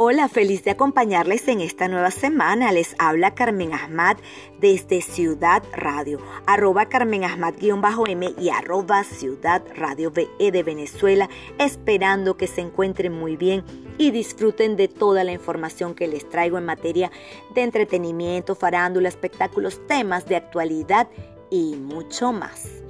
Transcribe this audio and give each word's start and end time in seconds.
Hola, 0.00 0.28
feliz 0.28 0.62
de 0.62 0.70
acompañarles 0.70 1.48
en 1.48 1.60
esta 1.60 1.88
nueva 1.88 2.12
semana. 2.12 2.70
Les 2.70 2.94
habla 3.00 3.34
Carmen 3.34 3.72
Ahmad 3.74 4.16
desde 4.60 5.02
Ciudad 5.02 5.64
Radio, 5.72 6.20
arroba 6.46 6.88
Carmen 6.88 7.24
Ahmad-M 7.24 8.32
y 8.38 8.48
arroba 8.48 9.02
Ciudad 9.02 9.60
Radio 9.74 10.12
VE 10.12 10.52
de 10.52 10.62
Venezuela, 10.62 11.28
esperando 11.58 12.36
que 12.36 12.46
se 12.46 12.60
encuentren 12.60 13.12
muy 13.12 13.36
bien 13.36 13.64
y 13.98 14.12
disfruten 14.12 14.76
de 14.76 14.86
toda 14.86 15.24
la 15.24 15.32
información 15.32 15.96
que 15.96 16.06
les 16.06 16.28
traigo 16.28 16.58
en 16.58 16.64
materia 16.64 17.10
de 17.56 17.62
entretenimiento, 17.62 18.54
farándula, 18.54 19.08
espectáculos, 19.08 19.84
temas 19.88 20.28
de 20.28 20.36
actualidad 20.36 21.08
y 21.50 21.74
mucho 21.74 22.32
más 22.32 22.87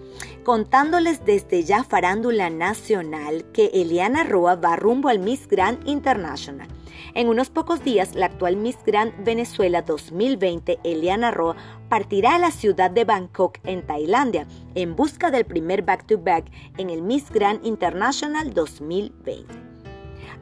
contándoles 0.49 1.27
desde 1.27 1.63
ya 1.63 1.85
farándula 1.85 2.49
nacional 2.49 3.45
que 3.53 3.67
Eliana 3.75 4.25
Roa 4.25 4.55
va 4.55 4.77
rumbo 4.77 5.11
al 5.11 5.19
Miss 5.19 5.47
Grand 5.47 5.87
International. 5.87 6.67
En 7.13 7.29
unos 7.29 7.51
pocos 7.51 7.85
días, 7.85 8.15
la 8.15 8.25
actual 8.25 8.57
Miss 8.57 8.79
Grand 8.87 9.13
Venezuela 9.23 9.83
2020, 9.83 10.79
Eliana 10.85 11.33
Roa, 11.33 11.55
partirá 11.91 12.37
a 12.37 12.39
la 12.39 12.51
ciudad 12.51 12.91
de 12.91 13.05
Bangkok, 13.05 13.59
en 13.65 13.87
Tailandia, 13.87 14.47
en 14.75 14.97
busca 14.97 15.31
del 15.31 15.45
primer 15.45 15.83
back-to-back 15.83 16.47
en 16.79 16.89
el 16.89 17.03
Miss 17.03 17.31
Grand 17.31 17.63
International 17.67 18.55
2020. 18.55 19.68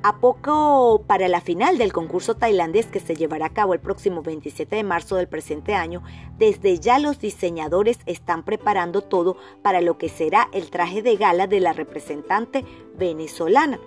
A 0.08 0.20
poco 0.20 1.02
para 1.08 1.26
la 1.26 1.40
final 1.40 1.78
del 1.78 1.92
concurso 1.92 2.36
tailandés 2.36 2.86
que 2.86 3.00
se 3.00 3.16
llevará 3.16 3.46
a 3.46 3.52
cabo 3.52 3.74
el 3.74 3.80
próximo 3.80 4.22
27 4.22 4.76
de 4.76 4.84
marzo 4.84 5.16
del 5.16 5.26
presente 5.26 5.74
año, 5.74 6.00
desde 6.38 6.78
ya 6.78 7.00
los 7.00 7.18
diseñadores 7.18 7.98
están 8.06 8.44
preparando 8.44 9.00
todo 9.00 9.36
para 9.62 9.80
lo 9.80 9.98
que 9.98 10.08
será 10.08 10.48
el 10.52 10.70
traje 10.70 11.02
de 11.02 11.16
gala 11.16 11.48
de 11.48 11.58
la 11.58 11.72
representante 11.72 12.64
venezolana. 12.96 13.80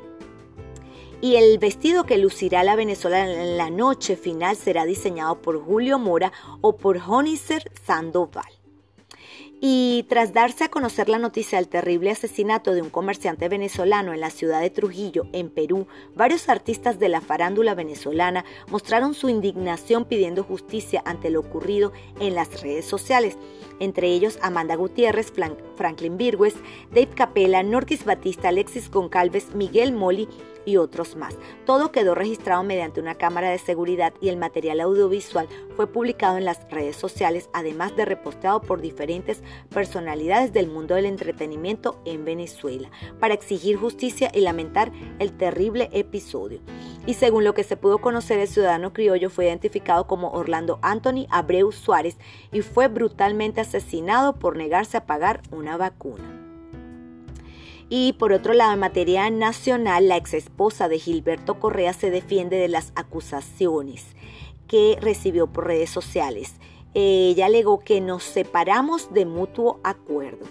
Y 1.22 1.38
el 1.38 1.58
vestido 1.58 2.04
que 2.04 2.18
lucirá 2.18 2.66
la 2.66 2.76
venezolana 2.76 3.42
en 3.42 3.56
la 3.56 3.70
noche 3.70 4.18
final 4.18 4.58
será 4.58 4.84
diseñado 4.84 5.42
por 5.42 5.64
Julio 5.64 6.00
Mora 6.00 6.34
o 6.60 6.76
por 6.76 6.98
Honiser 6.98 7.72
Sandoval. 7.86 8.59
Y 9.62 10.06
tras 10.08 10.32
darse 10.32 10.64
a 10.64 10.70
conocer 10.70 11.10
la 11.10 11.18
noticia 11.20 11.58
del 11.58 11.68
terrible 11.68 12.12
asesinato 12.12 12.74
de 12.74 12.82
un 12.82 12.90
comerciante 12.90 13.50
venezolano 13.50 14.14
en 14.14 14.22
la 14.22 14.30
ciudad 14.30 14.62
de 14.62 14.70
Trujillo, 14.70 15.28
en 15.34 15.50
Perú, 15.50 15.86
varios 16.16 16.48
artistas 16.48 16.98
de 16.98 17.10
la 17.10 17.20
farándula 17.20 17.76
venezolana 17.76 18.46
mostraron 18.70 19.14
su 19.14 19.28
indignación 19.28 20.06
pidiendo 20.06 20.44
justicia 20.44 21.02
ante 21.06 21.30
lo 21.30 21.42
ocurrido 21.42 21.92
en 22.22 22.36
las 22.36 22.62
redes 22.62 22.86
sociales, 22.86 23.38
entre 23.82 24.08
ellos 24.08 24.40
Amanda 24.42 24.76
Gutiérrez, 24.76 25.34
Franklin 25.76 26.16
Virgües, 26.18 26.56
Dave 26.92 27.10
Capella, 27.14 27.62
Norquis 27.62 28.06
Batista, 28.06 28.50
Alexis 28.50 28.90
Goncalves, 28.90 29.54
Miguel 29.56 29.92
Moli 29.92 30.30
y 30.66 30.78
otros 30.78 31.16
más. 31.16 31.36
Todo 31.66 31.92
quedó 31.92 32.16
registrado 32.16 32.64
mediante 32.64 33.00
una 33.00 33.16
cámara 33.16 33.50
de 33.50 33.58
seguridad 33.58 34.14
y 34.22 34.30
el 34.30 34.38
material 34.38 34.82
audiovisual 34.82 35.48
fue 35.76 35.88
publicado 35.88 36.38
en 36.38 36.46
las 36.46 36.70
redes 36.70 36.96
sociales, 36.96 37.50
además 37.54 37.96
de 37.96 38.06
reposteado 38.06 38.62
por 38.62 38.82
diferentes 38.82 39.42
personalidades 39.70 40.54
del 40.54 40.68
mundo 40.68 40.96
del 40.96 41.06
entretenimiento 41.06 42.02
en 42.06 42.26
Venezuela, 42.26 42.90
para 43.20 43.34
exigir 43.34 43.78
justicia 43.78 44.32
y 44.34 44.42
lamentar 44.42 44.92
el 45.20 45.36
terrible 45.38 45.90
episodio. 45.94 46.60
Y 47.06 47.16
según 47.16 47.44
lo 47.44 47.54
que 47.54 47.64
se 47.64 47.78
pudo 47.78 48.00
conocer, 48.00 48.40
el 48.40 48.48
ciudadano 48.48 48.94
criollo 48.94 49.30
fue 49.30 49.46
identificado 49.46 50.06
como 50.08 50.32
Orlando 50.32 50.80
Anthony 50.82 51.26
Abreu 51.30 51.72
Suárez 51.72 52.18
y 52.52 52.62
fue 52.62 52.88
brutalmente 52.88 53.62
asesinado 53.62 54.38
por 54.38 54.58
negarse 54.58 54.98
a 54.98 55.06
pagar 55.06 55.42
una 55.52 55.78
vacuna. 55.78 56.49
Y 57.90 58.14
por 58.14 58.34
otro 58.34 58.54
lado, 58.54 58.74
en 58.74 58.80
materia 58.80 59.30
nacional, 59.32 60.08
la 60.08 60.18
exesposa 60.18 60.88
de 60.88 61.00
Gilberto 61.00 61.60
Correa 61.60 61.94
se 61.94 62.12
defiende 62.12 62.58
de 62.58 62.68
las 62.68 62.92
acusaciones 62.96 64.06
que 64.68 64.98
recibió 65.02 65.48
por 65.48 65.66
redes 65.66 65.90
sociales. 65.90 66.54
Ella 66.94 67.48
alegó 67.48 67.80
que 67.80 68.00
nos 68.00 68.24
separamos 68.24 69.12
de 69.14 69.26
mutuo 69.26 69.80
acuerdo. 69.84 70.46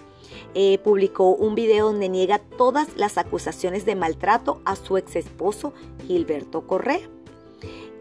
Eh, 0.53 0.79
publicó 0.83 1.29
un 1.29 1.55
video 1.55 1.87
donde 1.87 2.09
niega 2.09 2.39
todas 2.39 2.89
las 2.97 3.17
acusaciones 3.17 3.85
de 3.85 3.95
maltrato 3.95 4.61
a 4.65 4.75
su 4.75 4.97
exesposo 4.97 5.73
Gilberto 6.07 6.67
Correa. 6.67 7.09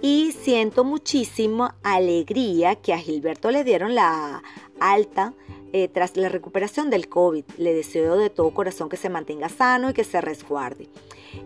Y 0.00 0.32
siento 0.32 0.84
muchísima 0.84 1.76
alegría 1.82 2.76
que 2.76 2.92
a 2.92 2.98
Gilberto 2.98 3.50
le 3.50 3.64
dieron 3.64 3.94
la 3.94 4.42
alta 4.80 5.34
eh, 5.72 5.88
tras 5.88 6.16
la 6.16 6.28
recuperación 6.28 6.90
del 6.90 7.08
COVID. 7.08 7.44
Le 7.58 7.74
deseo 7.74 8.16
de 8.16 8.30
todo 8.30 8.52
corazón 8.52 8.88
que 8.88 8.96
se 8.96 9.08
mantenga 9.08 9.48
sano 9.48 9.90
y 9.90 9.92
que 9.94 10.04
se 10.04 10.20
resguarde. 10.20 10.88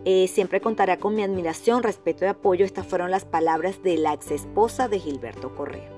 Eh, 0.05 0.29
siempre 0.29 0.61
contará 0.61 0.99
con 0.99 1.15
mi 1.15 1.23
admiración, 1.23 1.83
respeto 1.83 2.25
y 2.25 2.29
apoyo. 2.29 2.65
Estas 2.65 2.87
fueron 2.87 3.11
las 3.11 3.25
palabras 3.25 3.83
de 3.83 3.97
la 3.97 4.15
ex 4.15 4.31
esposa 4.31 4.89
de 4.89 5.01
Gilberto 5.01 5.55
Correa. 5.55 5.91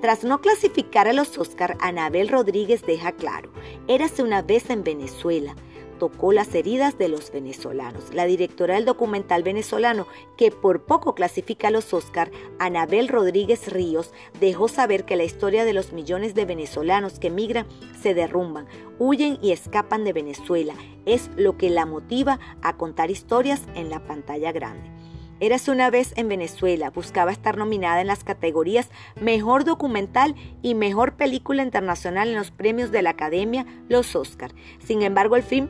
Tras 0.00 0.24
no 0.24 0.40
clasificar 0.40 1.08
a 1.08 1.12
los 1.12 1.38
Oscar, 1.38 1.76
Anabel 1.80 2.28
Rodríguez 2.28 2.82
deja 2.86 3.12
claro, 3.12 3.50
érase 3.88 4.22
una 4.22 4.42
vez 4.42 4.70
en 4.70 4.84
Venezuela, 4.84 5.54
tocó 5.98 6.32
las 6.32 6.54
heridas 6.54 6.98
de 6.98 7.08
los 7.08 7.30
venezolanos. 7.30 8.14
La 8.14 8.26
directora 8.26 8.74
del 8.74 8.84
documental 8.84 9.42
venezolano, 9.42 10.06
que 10.36 10.50
por 10.50 10.84
poco 10.84 11.14
clasifica 11.14 11.68
a 11.68 11.70
los 11.70 11.92
Oscar, 11.92 12.30
Anabel 12.58 13.08
Rodríguez 13.08 13.72
Ríos, 13.72 14.12
dejó 14.40 14.68
saber 14.68 15.04
que 15.04 15.16
la 15.16 15.24
historia 15.24 15.64
de 15.64 15.72
los 15.72 15.92
millones 15.92 16.34
de 16.34 16.44
venezolanos 16.44 17.18
que 17.18 17.30
migran 17.30 17.66
se 18.00 18.14
derrumban, 18.14 18.66
huyen 18.98 19.38
y 19.42 19.52
escapan 19.52 20.04
de 20.04 20.12
Venezuela 20.12 20.74
es 21.04 21.30
lo 21.36 21.56
que 21.56 21.70
la 21.70 21.86
motiva 21.86 22.38
a 22.62 22.76
contar 22.76 23.10
historias 23.10 23.62
en 23.74 23.90
la 23.90 24.06
pantalla 24.06 24.52
grande. 24.52 24.96
Eras 25.38 25.68
una 25.68 25.90
vez 25.90 26.14
en 26.16 26.28
Venezuela, 26.28 26.88
buscaba 26.88 27.30
estar 27.30 27.58
nominada 27.58 28.00
en 28.00 28.06
las 28.06 28.24
categorías 28.24 28.88
Mejor 29.20 29.64
Documental 29.64 30.34
y 30.62 30.74
Mejor 30.74 31.12
Película 31.16 31.62
Internacional 31.62 32.28
en 32.28 32.36
los 32.36 32.50
premios 32.50 32.90
de 32.90 33.02
la 33.02 33.10
Academia, 33.10 33.66
los 33.90 34.16
Oscar. 34.16 34.52
Sin 34.78 35.02
embargo, 35.02 35.36
el 35.36 35.42
film 35.42 35.68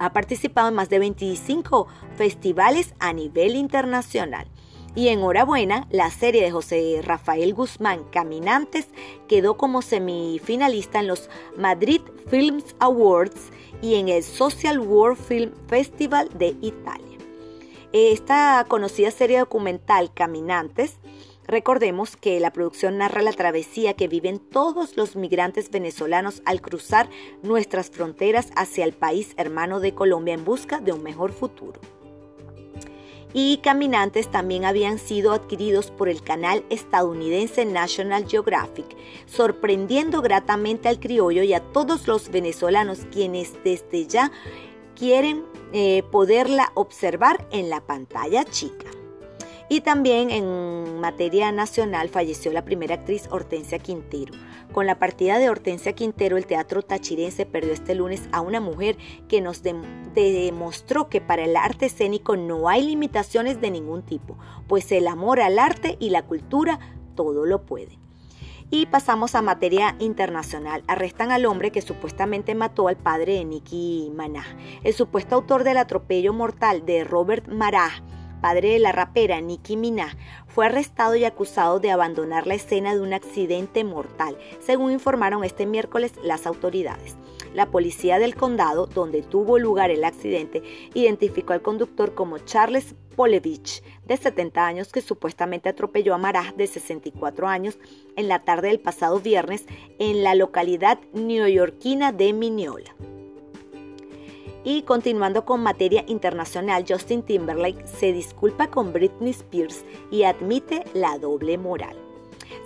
ha 0.00 0.12
participado 0.12 0.68
en 0.68 0.74
más 0.74 0.88
de 0.88 0.98
25 0.98 1.86
festivales 2.16 2.94
a 2.98 3.12
nivel 3.12 3.54
internacional. 3.54 4.48
Y 4.96 5.08
enhorabuena, 5.08 5.86
la 5.90 6.10
serie 6.10 6.42
de 6.42 6.50
José 6.50 7.00
Rafael 7.04 7.54
Guzmán, 7.54 8.02
Caminantes, 8.10 8.88
quedó 9.28 9.56
como 9.56 9.82
semifinalista 9.82 10.98
en 10.98 11.06
los 11.06 11.30
Madrid 11.56 12.00
Films 12.28 12.74
Awards 12.80 13.50
y 13.82 13.94
en 13.94 14.08
el 14.08 14.24
Social 14.24 14.80
World 14.80 15.18
Film 15.18 15.52
Festival 15.68 16.28
de 16.34 16.56
Italia. 16.60 17.18
Esta 17.92 18.64
conocida 18.68 19.10
serie 19.10 19.38
documental, 19.38 20.12
Caminantes, 20.14 20.96
Recordemos 21.50 22.16
que 22.16 22.38
la 22.38 22.52
producción 22.52 22.98
narra 22.98 23.22
la 23.22 23.32
travesía 23.32 23.94
que 23.94 24.06
viven 24.06 24.38
todos 24.38 24.96
los 24.96 25.16
migrantes 25.16 25.68
venezolanos 25.68 26.42
al 26.44 26.60
cruzar 26.60 27.10
nuestras 27.42 27.90
fronteras 27.90 28.50
hacia 28.54 28.84
el 28.84 28.92
país 28.92 29.34
hermano 29.36 29.80
de 29.80 29.92
Colombia 29.92 30.34
en 30.34 30.44
busca 30.44 30.78
de 30.78 30.92
un 30.92 31.02
mejor 31.02 31.32
futuro. 31.32 31.80
Y 33.32 33.56
Caminantes 33.64 34.30
también 34.30 34.64
habían 34.64 35.00
sido 35.00 35.32
adquiridos 35.32 35.90
por 35.90 36.08
el 36.08 36.22
canal 36.22 36.64
estadounidense 36.70 37.64
National 37.64 38.28
Geographic, 38.28 38.86
sorprendiendo 39.26 40.22
gratamente 40.22 40.88
al 40.88 41.00
criollo 41.00 41.42
y 41.42 41.52
a 41.52 41.58
todos 41.72 42.06
los 42.06 42.30
venezolanos 42.30 43.00
quienes 43.10 43.54
desde 43.64 44.06
ya 44.06 44.30
quieren 44.94 45.44
eh, 45.72 46.04
poderla 46.12 46.70
observar 46.74 47.48
en 47.50 47.70
la 47.70 47.80
pantalla 47.80 48.44
chica. 48.44 48.86
Y 49.72 49.82
también 49.82 50.30
en 50.32 50.98
materia 50.98 51.52
nacional 51.52 52.08
falleció 52.08 52.52
la 52.52 52.64
primera 52.64 52.96
actriz 52.96 53.28
Hortensia 53.30 53.78
Quintero. 53.78 54.34
Con 54.72 54.84
la 54.84 54.98
partida 54.98 55.38
de 55.38 55.48
Hortensia 55.48 55.92
Quintero, 55.92 56.36
el 56.36 56.46
teatro 56.46 56.82
tachirense 56.82 57.46
perdió 57.46 57.72
este 57.72 57.94
lunes 57.94 58.28
a 58.32 58.40
una 58.40 58.58
mujer 58.58 58.98
que 59.28 59.40
nos 59.40 59.62
demostró 59.62 61.08
que 61.08 61.20
para 61.20 61.44
el 61.44 61.54
arte 61.54 61.86
escénico 61.86 62.36
no 62.36 62.68
hay 62.68 62.82
limitaciones 62.82 63.60
de 63.60 63.70
ningún 63.70 64.02
tipo, 64.02 64.36
pues 64.66 64.90
el 64.90 65.06
amor 65.06 65.40
al 65.40 65.56
arte 65.56 65.96
y 66.00 66.10
la 66.10 66.26
cultura 66.26 66.80
todo 67.14 67.46
lo 67.46 67.62
puede. 67.64 67.96
Y 68.72 68.86
pasamos 68.86 69.36
a 69.36 69.42
materia 69.42 69.94
internacional. 70.00 70.82
Arrestan 70.88 71.30
al 71.30 71.46
hombre 71.46 71.70
que 71.70 71.80
supuestamente 71.80 72.56
mató 72.56 72.88
al 72.88 72.96
padre 72.96 73.34
de 73.34 73.44
Nicky 73.44 74.10
Manaj. 74.16 74.46
El 74.82 74.94
supuesto 74.94 75.36
autor 75.36 75.62
del 75.62 75.76
atropello 75.76 76.32
mortal 76.32 76.84
de 76.84 77.04
Robert 77.04 77.46
Maraj 77.46 78.02
padre 78.40 78.70
de 78.70 78.78
la 78.78 78.92
rapera 78.92 79.40
Nicki 79.40 79.76
Minaj, 79.76 80.14
fue 80.46 80.66
arrestado 80.66 81.16
y 81.16 81.24
acusado 81.24 81.80
de 81.80 81.90
abandonar 81.90 82.46
la 82.46 82.54
escena 82.54 82.94
de 82.94 83.00
un 83.00 83.12
accidente 83.12 83.84
mortal, 83.84 84.36
según 84.60 84.92
informaron 84.92 85.44
este 85.44 85.66
miércoles 85.66 86.12
las 86.22 86.46
autoridades. 86.46 87.16
La 87.54 87.70
policía 87.70 88.18
del 88.18 88.36
condado, 88.36 88.86
donde 88.86 89.22
tuvo 89.22 89.58
lugar 89.58 89.90
el 89.90 90.04
accidente, 90.04 90.62
identificó 90.94 91.52
al 91.52 91.62
conductor 91.62 92.14
como 92.14 92.38
Charles 92.38 92.94
Polevich, 93.16 93.82
de 94.06 94.16
70 94.16 94.66
años, 94.66 94.92
que 94.92 95.00
supuestamente 95.00 95.68
atropelló 95.68 96.14
a 96.14 96.18
Maraj, 96.18 96.54
de 96.54 96.66
64 96.66 97.48
años, 97.48 97.78
en 98.16 98.28
la 98.28 98.44
tarde 98.44 98.68
del 98.68 98.80
pasado 98.80 99.18
viernes 99.18 99.66
en 99.98 100.22
la 100.22 100.34
localidad 100.34 101.00
neoyorquina 101.12 102.12
de 102.12 102.32
Mineola. 102.32 102.94
Y 104.62 104.82
continuando 104.82 105.44
con 105.44 105.62
materia 105.62 106.04
internacional, 106.06 106.84
Justin 106.86 107.22
Timberlake 107.22 107.86
se 107.86 108.12
disculpa 108.12 108.68
con 108.68 108.92
Britney 108.92 109.30
Spears 109.30 109.84
y 110.10 110.24
admite 110.24 110.84
la 110.92 111.18
doble 111.18 111.56
moral. 111.56 111.96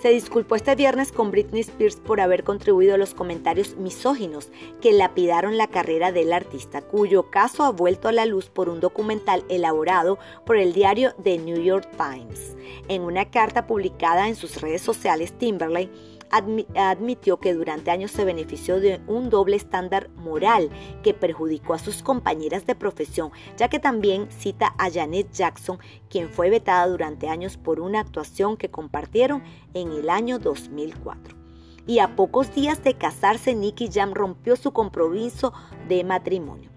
Se 0.01 0.09
disculpó 0.09 0.55
este 0.55 0.75
viernes 0.75 1.11
con 1.11 1.31
Britney 1.31 1.61
Spears 1.61 1.95
por 1.95 2.19
haber 2.19 2.43
contribuido 2.43 2.95
a 2.95 2.97
los 2.97 3.13
comentarios 3.13 3.75
misóginos 3.77 4.49
que 4.81 4.91
lapidaron 4.91 5.57
la 5.57 5.67
carrera 5.67 6.11
del 6.11 6.33
artista, 6.33 6.81
cuyo 6.81 7.29
caso 7.29 7.63
ha 7.63 7.71
vuelto 7.71 8.07
a 8.07 8.11
la 8.11 8.25
luz 8.25 8.49
por 8.49 8.67
un 8.67 8.79
documental 8.79 9.45
elaborado 9.47 10.19
por 10.45 10.57
el 10.57 10.73
diario 10.73 11.13
The 11.23 11.37
New 11.37 11.61
York 11.61 11.89
Times. 11.97 12.55
En 12.87 13.03
una 13.03 13.31
carta 13.31 13.67
publicada 13.67 14.27
en 14.27 14.35
sus 14.35 14.59
redes 14.61 14.81
sociales, 14.81 15.33
Timberlake 15.37 15.91
admitió 16.75 17.37
que 17.37 17.53
durante 17.53 17.91
años 17.91 18.11
se 18.11 18.25
benefició 18.25 18.79
de 18.79 19.01
un 19.07 19.29
doble 19.29 19.55
estándar 19.55 20.09
moral 20.15 20.69
que 21.03 21.13
perjudicó 21.13 21.73
a 21.73 21.79
sus 21.79 22.03
compañeras 22.03 22.65
de 22.65 22.75
profesión, 22.75 23.31
ya 23.57 23.69
que 23.69 23.79
también 23.79 24.27
cita 24.29 24.75
a 24.77 24.91
Janet 24.91 25.31
Jackson, 25.31 25.79
quien 26.09 26.29
fue 26.29 26.49
vetada 26.49 26.87
durante 26.87 27.29
años 27.29 27.57
por 27.57 27.79
una 27.79 27.99
actuación 27.99 28.57
que 28.57 28.69
compartieron 28.69 29.43
en 29.73 29.91
el 29.91 30.09
año 30.09 30.39
2004. 30.39 31.35
Y 31.87 31.99
a 31.99 32.15
pocos 32.15 32.53
días 32.53 32.83
de 32.83 32.95
casarse, 32.95 33.53
Nicky 33.53 33.89
Jam 33.91 34.13
rompió 34.13 34.55
su 34.55 34.71
compromiso 34.71 35.53
de 35.87 36.03
matrimonio. 36.03 36.74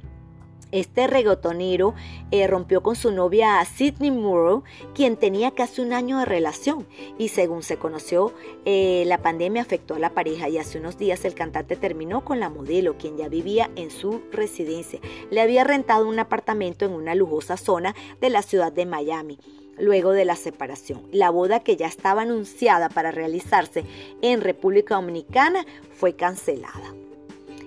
Este 0.70 1.06
regotonero 1.06 1.94
eh, 2.30 2.46
rompió 2.46 2.82
con 2.82 2.94
su 2.94 3.10
novia 3.10 3.64
Sidney 3.64 4.10
Moore, 4.10 4.62
quien 4.94 5.16
tenía 5.16 5.52
casi 5.52 5.80
un 5.80 5.94
año 5.94 6.18
de 6.18 6.26
relación. 6.26 6.86
Y 7.16 7.28
según 7.28 7.62
se 7.62 7.78
conoció, 7.78 8.34
eh, 8.66 9.04
la 9.06 9.18
pandemia 9.18 9.62
afectó 9.62 9.94
a 9.94 9.98
la 9.98 10.10
pareja 10.10 10.48
y 10.48 10.58
hace 10.58 10.78
unos 10.78 10.98
días 10.98 11.24
el 11.24 11.34
cantante 11.34 11.76
terminó 11.76 12.24
con 12.24 12.38
la 12.38 12.50
modelo, 12.50 12.98
quien 12.98 13.16
ya 13.16 13.28
vivía 13.28 13.70
en 13.76 13.90
su 13.90 14.20
residencia. 14.30 15.00
Le 15.30 15.40
había 15.40 15.64
rentado 15.64 16.06
un 16.06 16.18
apartamento 16.18 16.84
en 16.84 16.92
una 16.92 17.14
lujosa 17.14 17.56
zona 17.56 17.94
de 18.20 18.28
la 18.28 18.42
ciudad 18.42 18.72
de 18.72 18.86
Miami 18.86 19.38
luego 19.78 20.10
de 20.10 20.24
la 20.24 20.36
separación. 20.36 21.02
La 21.12 21.30
boda 21.30 21.60
que 21.60 21.76
ya 21.76 21.86
estaba 21.86 22.22
anunciada 22.22 22.88
para 22.88 23.12
realizarse 23.12 23.84
en 24.22 24.40
República 24.40 24.96
Dominicana 24.96 25.64
fue 25.94 26.14
cancelada. 26.14 26.92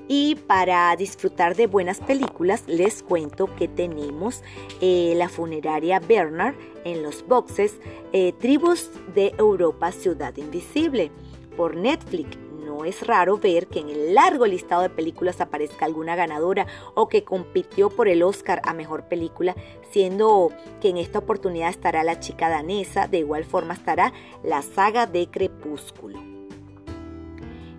Y 0.08 0.36
para 0.36 0.96
disfrutar 0.96 1.56
de 1.56 1.68
buenas 1.68 2.00
películas, 2.00 2.64
les 2.68 3.02
cuento 3.02 3.54
que 3.56 3.68
tenemos 3.68 4.44
eh, 4.82 5.14
la 5.16 5.30
funeraria 5.30 6.00
Bernard 6.00 6.56
en 6.84 7.04
los 7.04 7.26
boxes 7.26 7.80
eh, 8.12 8.34
Tribus 8.34 8.90
de 9.16 9.34
Europa 9.38 9.92
Ciudad 9.92 10.36
Invisible 10.38 11.12
por 11.56 11.76
Netflix. 11.76 12.38
No 12.66 12.86
es 12.86 13.06
raro 13.06 13.38
ver 13.38 13.68
que 13.68 13.80
en 13.80 13.90
el 13.90 14.16
largo 14.16 14.46
listado 14.46 14.82
de 14.84 14.90
películas 14.90 15.42
aparezca 15.42 15.86
alguna 15.86 16.16
ganadora 16.16 16.68
o 16.94 17.08
que 17.08 17.24
compitió 17.24 17.90
por 17.90 18.08
el 18.08 18.24
Oscar 18.24 18.62
a 18.66 18.74
Mejor 18.74 19.06
Película, 19.06 19.56
siendo 19.92 20.50
que 20.80 20.90
en 20.90 20.98
esta 20.98 21.20
oportunidad 21.20 21.70
estará 21.70 22.04
la 22.04 22.20
chica 22.20 22.50
danesa, 22.50 23.08
de 23.08 23.20
igual 23.20 23.44
forma 23.44 23.74
estará 23.74 24.14
la 24.44 24.62
saga 24.62 25.06
de 25.06 25.28
Crepúsculo. 25.30 26.31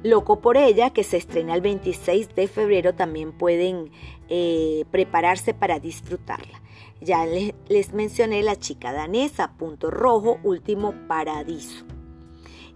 Loco 0.02 0.40
por 0.40 0.56
ella, 0.56 0.90
que 0.90 1.04
se 1.04 1.16
estrena 1.16 1.54
el 1.54 1.60
26 1.60 2.34
de 2.34 2.48
febrero, 2.48 2.92
también 2.92 3.30
pueden 3.30 3.92
eh, 4.28 4.84
prepararse 4.90 5.54
para 5.54 5.78
disfrutarla. 5.78 6.60
Ya 7.00 7.24
les, 7.24 7.92
mencioné 7.92 8.42
la 8.42 8.56
chica 8.56 8.92
danesa, 8.92 9.52
punto 9.52 9.92
rojo, 9.92 10.38
último 10.42 10.94
paradiso. 11.06 11.84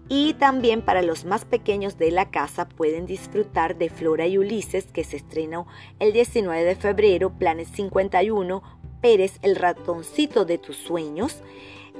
Y 0.07 0.35
también 0.35 0.81
para 0.81 1.01
los 1.01 1.25
más 1.25 1.43
pequeños 1.43 1.97
de 1.97 2.11
la 2.11 2.31
casa 2.31 2.69
pueden 2.69 3.05
disfrutar 3.05 3.77
de 3.77 3.89
Flora 3.89 4.25
y 4.25 4.37
Ulises, 4.37 4.85
que 4.85 5.03
se 5.03 5.17
estrenó 5.17 5.67
el 5.99 6.13
19 6.13 6.63
de 6.63 6.75
febrero, 6.77 7.33
Planes 7.37 7.67
51, 7.69 8.63
Pérez, 9.01 9.37
el 9.41 9.57
ratoncito 9.57 10.45
de 10.45 10.59
tus 10.59 10.77
sueños. 10.77 11.41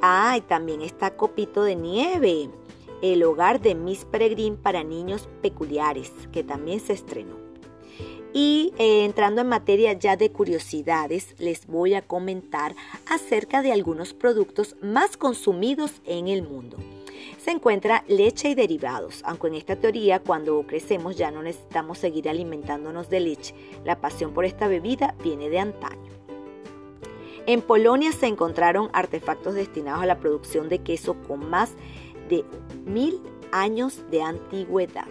Ah, 0.01 0.35
y 0.37 0.41
también 0.41 0.81
está 0.81 1.17
Copito 1.17 1.63
de 1.63 1.75
Nieve 1.75 2.49
el 3.01 3.23
hogar 3.23 3.61
de 3.61 3.75
Miss 3.75 4.05
Peregrine 4.05 4.57
para 4.57 4.83
niños 4.83 5.29
peculiares, 5.41 6.11
que 6.31 6.43
también 6.43 6.79
se 6.79 6.93
estrenó. 6.93 7.35
Y 8.33 8.73
eh, 8.77 9.05
entrando 9.05 9.41
en 9.41 9.47
materia 9.47 9.93
ya 9.93 10.15
de 10.15 10.31
curiosidades, 10.31 11.33
les 11.39 11.65
voy 11.65 11.93
a 11.93 12.01
comentar 12.01 12.75
acerca 13.09 13.61
de 13.61 13.71
algunos 13.71 14.13
productos 14.13 14.75
más 14.81 15.17
consumidos 15.17 16.01
en 16.05 16.27
el 16.27 16.43
mundo. 16.43 16.77
Se 17.37 17.51
encuentra 17.51 18.03
leche 18.07 18.49
y 18.49 18.55
derivados, 18.55 19.21
aunque 19.23 19.47
en 19.47 19.55
esta 19.55 19.77
teoría 19.77 20.19
cuando 20.19 20.61
crecemos 20.67 21.15
ya 21.15 21.31
no 21.31 21.41
necesitamos 21.41 21.97
seguir 21.97 22.29
alimentándonos 22.29 23.09
de 23.09 23.21
leche. 23.21 23.55
La 23.85 24.01
pasión 24.01 24.33
por 24.33 24.45
esta 24.45 24.67
bebida 24.67 25.15
viene 25.23 25.49
de 25.49 25.59
antaño. 25.59 26.11
En 27.45 27.61
Polonia 27.61 28.11
se 28.11 28.27
encontraron 28.27 28.89
artefactos 28.91 29.55
destinados 29.55 30.03
a 30.03 30.05
la 30.05 30.19
producción 30.19 30.67
de 30.67 30.79
queso 30.79 31.15
con 31.27 31.49
más 31.49 31.71
de 32.27 32.45
mil 32.85 33.21
años 33.51 34.03
de 34.11 34.21
antigüedad. 34.21 35.07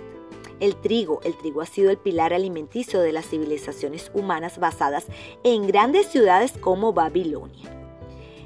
El 0.60 0.76
trigo. 0.76 1.20
El 1.22 1.36
trigo 1.36 1.60
ha 1.60 1.66
sido 1.66 1.90
el 1.90 1.98
pilar 1.98 2.32
alimenticio 2.32 3.00
de 3.00 3.12
las 3.12 3.26
civilizaciones 3.26 4.10
humanas 4.14 4.58
basadas 4.58 5.06
en 5.44 5.66
grandes 5.66 6.06
ciudades 6.06 6.52
como 6.52 6.92
Babilonia. 6.92 7.70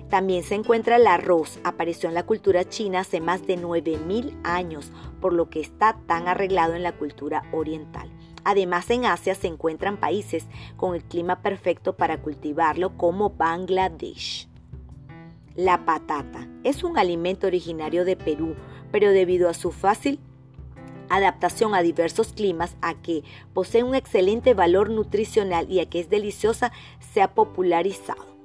También 0.08 0.42
se 0.42 0.56
encuentra 0.56 0.96
el 0.96 1.06
arroz. 1.06 1.60
Apareció 1.62 2.08
en 2.08 2.16
la 2.16 2.26
cultura 2.26 2.68
china 2.68 3.00
hace 3.00 3.20
más 3.20 3.46
de 3.46 3.56
9.000 3.56 4.40
años, 4.42 4.90
por 5.20 5.32
lo 5.32 5.48
que 5.48 5.60
está 5.60 6.00
tan 6.06 6.26
arreglado 6.26 6.74
en 6.74 6.82
la 6.82 6.92
cultura 6.92 7.44
oriental. 7.52 8.10
Además, 8.42 8.90
en 8.90 9.04
Asia 9.04 9.36
se 9.36 9.46
encuentran 9.46 9.98
países 9.98 10.46
con 10.76 10.96
el 10.96 11.04
clima 11.04 11.42
perfecto 11.42 11.96
para 11.96 12.20
cultivarlo, 12.20 12.96
como 12.96 13.30
Bangladesh. 13.30 14.49
La 15.60 15.84
patata 15.84 16.48
es 16.64 16.84
un 16.84 16.96
alimento 16.96 17.46
originario 17.46 18.06
de 18.06 18.16
Perú, 18.16 18.56
pero 18.90 19.10
debido 19.10 19.46
a 19.50 19.52
su 19.52 19.72
fácil 19.72 20.18
adaptación 21.10 21.74
a 21.74 21.82
diversos 21.82 22.32
climas, 22.32 22.78
a 22.80 22.94
que 22.94 23.24
posee 23.52 23.82
un 23.82 23.94
excelente 23.94 24.54
valor 24.54 24.88
nutricional 24.88 25.70
y 25.70 25.80
a 25.80 25.90
que 25.90 26.00
es 26.00 26.08
deliciosa, 26.08 26.72
se 27.12 27.20
ha 27.20 27.34
popularizado. 27.34 28.39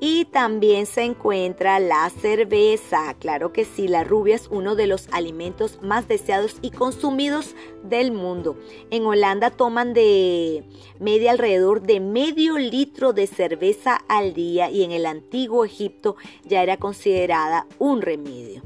Y 0.00 0.26
también 0.26 0.86
se 0.86 1.02
encuentra 1.02 1.80
la 1.80 2.08
cerveza. 2.10 3.14
Claro 3.14 3.52
que 3.52 3.64
sí, 3.64 3.88
la 3.88 4.04
rubia 4.04 4.36
es 4.36 4.48
uno 4.48 4.76
de 4.76 4.86
los 4.86 5.08
alimentos 5.10 5.78
más 5.82 6.06
deseados 6.06 6.56
y 6.62 6.70
consumidos 6.70 7.56
del 7.82 8.12
mundo. 8.12 8.56
En 8.90 9.04
Holanda 9.06 9.50
toman 9.50 9.94
de 9.94 10.64
media 11.00 11.32
alrededor 11.32 11.82
de 11.82 11.98
medio 11.98 12.58
litro 12.58 13.12
de 13.12 13.26
cerveza 13.26 13.96
al 14.08 14.34
día 14.34 14.70
y 14.70 14.84
en 14.84 14.92
el 14.92 15.04
antiguo 15.04 15.64
Egipto 15.64 16.16
ya 16.44 16.62
era 16.62 16.76
considerada 16.76 17.66
un 17.78 18.00
remedio. 18.00 18.62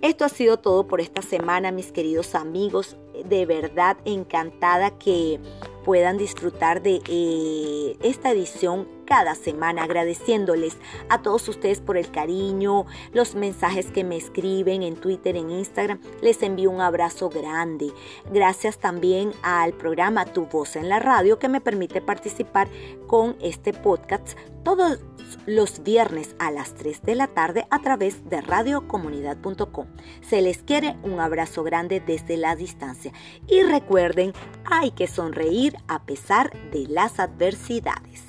Esto 0.00 0.24
ha 0.24 0.28
sido 0.28 0.58
todo 0.58 0.86
por 0.86 1.00
esta 1.00 1.22
semana, 1.22 1.72
mis 1.72 1.90
queridos 1.90 2.36
amigos. 2.36 2.96
De 3.24 3.46
verdad 3.46 3.96
encantada 4.04 4.96
que 4.96 5.40
puedan 5.88 6.18
disfrutar 6.18 6.82
de 6.82 7.00
eh, 7.08 7.96
esta 8.02 8.30
edición 8.30 8.86
cada 9.06 9.34
semana, 9.34 9.84
agradeciéndoles 9.84 10.76
a 11.08 11.22
todos 11.22 11.48
ustedes 11.48 11.80
por 11.80 11.96
el 11.96 12.10
cariño, 12.10 12.84
los 13.14 13.34
mensajes 13.34 13.90
que 13.90 14.04
me 14.04 14.18
escriben 14.18 14.82
en 14.82 14.96
Twitter, 14.96 15.34
en 15.34 15.48
Instagram. 15.48 15.98
Les 16.20 16.42
envío 16.42 16.70
un 16.70 16.82
abrazo 16.82 17.30
grande. 17.30 17.90
Gracias 18.30 18.76
también 18.76 19.32
al 19.42 19.72
programa 19.72 20.26
Tu 20.26 20.44
Voz 20.44 20.76
en 20.76 20.90
la 20.90 20.98
Radio 20.98 21.38
que 21.38 21.48
me 21.48 21.62
permite 21.62 22.02
participar 22.02 22.68
con 23.06 23.38
este 23.40 23.72
podcast 23.72 24.36
todos 24.68 24.98
los 25.46 25.82
viernes 25.82 26.36
a 26.38 26.50
las 26.50 26.74
3 26.74 27.00
de 27.00 27.14
la 27.14 27.28
tarde 27.28 27.66
a 27.70 27.78
través 27.80 28.28
de 28.28 28.42
radiocomunidad.com. 28.42 29.86
Se 30.20 30.42
les 30.42 30.58
quiere 30.58 30.98
un 31.02 31.20
abrazo 31.20 31.62
grande 31.62 32.00
desde 32.00 32.36
la 32.36 32.54
distancia 32.54 33.14
y 33.46 33.62
recuerden, 33.62 34.34
hay 34.66 34.90
que 34.90 35.06
sonreír 35.06 35.74
a 35.88 36.02
pesar 36.04 36.52
de 36.70 36.86
las 36.86 37.18
adversidades. 37.18 38.27